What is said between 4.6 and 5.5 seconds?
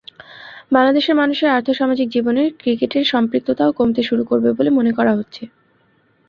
মনে করা হচ্ছে।